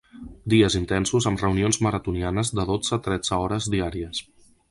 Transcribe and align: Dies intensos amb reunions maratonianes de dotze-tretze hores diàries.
Dies 0.53 0.75
intensos 0.79 1.27
amb 1.31 1.43
reunions 1.43 1.79
maratonianes 1.87 2.51
de 2.61 2.65
dotze-tretze 2.71 3.39
hores 3.43 3.71
diàries. 3.77 4.27